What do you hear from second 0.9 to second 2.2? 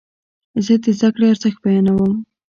زده کړې ارزښت بیانوم.